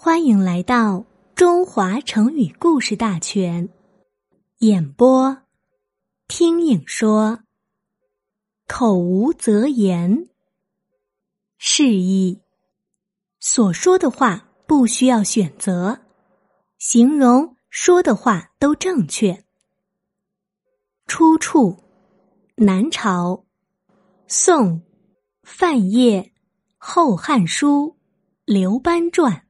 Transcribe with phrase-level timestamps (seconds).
[0.00, 3.68] 欢迎来到中华成语故事大全。
[4.58, 5.38] 演播：
[6.28, 7.40] 听影说。
[8.68, 10.28] 口无择言，
[11.58, 12.40] 示意
[13.40, 15.98] 所说的话不需要选择，
[16.78, 19.44] 形容说的话都正确。
[21.08, 21.76] 出处：
[22.54, 23.44] 南朝
[24.28, 24.80] 宋
[25.42, 26.22] 范晔
[26.76, 27.96] 《后汉书》
[28.44, 29.47] 刘班传。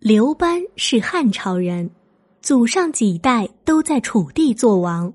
[0.00, 1.90] 刘班是汉朝人，
[2.40, 5.12] 祖上几代都在楚地做王。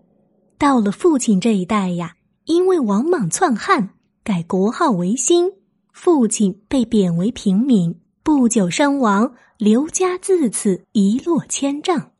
[0.59, 2.13] 到了父亲这一代呀，
[2.45, 3.89] 因为王莽篡汉，
[4.23, 5.51] 改国号为新，
[5.91, 12.11] 父亲被贬为平民，不久身亡，刘家自此一落千丈。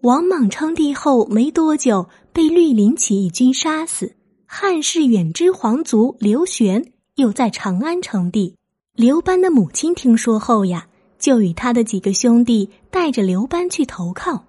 [0.00, 4.16] 王莽称帝后没多久，被绿林起义军杀死。
[4.46, 8.56] 汉室远支皇族刘玄又在长安称帝。
[8.94, 10.86] 刘班的母亲听说后呀。
[11.18, 14.44] 就与他的几个兄弟带着刘班去投靠，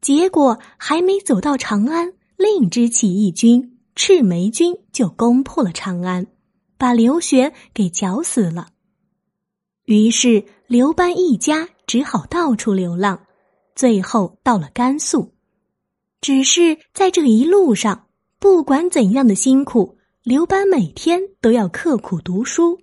[0.00, 6.26] 结果还没走到长安，另一支起义军赤眉军就攻破了长安，
[6.78, 8.68] 把刘玄给绞死了。
[9.84, 13.26] 于是刘班一家只好到处流浪，
[13.74, 15.32] 最后到了甘肃。
[16.20, 18.06] 只是在这一路上，
[18.38, 22.78] 不管怎样的辛苦，刘班每天都要刻苦读书。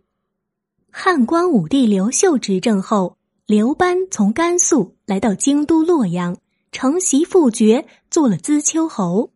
[1.00, 6.36] 汉光武帝刘秀执政后，刘班从甘肃来到京都洛阳，
[6.72, 9.30] 承袭父爵，做了资丘侯，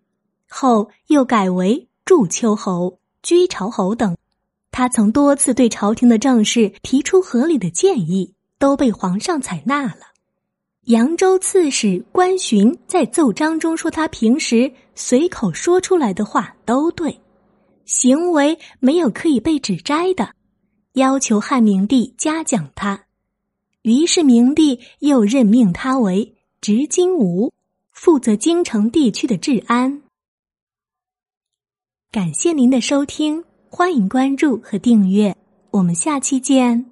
[0.49, 4.17] 后又改为祝丘侯、居巢侯等。
[4.71, 10.07] 他曾多次对朝廷的政事提出合理的建议，都被皇上采纳了。
[10.85, 17.21] 扬州刺史关寻在奏章中说，他平时随口说出来的话都对，
[17.85, 20.27] 行为没有可以被指摘的。
[20.93, 23.05] 要求汉明帝嘉奖他，
[23.83, 27.53] 于是明帝又任命他为执金吾，
[27.91, 30.01] 负责京城地区的治安。
[32.11, 35.37] 感谢您的收听，欢迎关注和订阅，
[35.71, 36.90] 我们下期见。